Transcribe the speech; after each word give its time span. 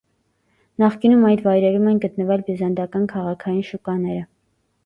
Նախկինում 0.83 1.27
այդ 1.31 1.43
վայրերում 1.49 1.85
են 1.93 2.01
գտնվել 2.07 2.45
բյուզանդական 2.49 3.07
քաղաքային 3.15 3.63
շուկաները։ 3.71 4.27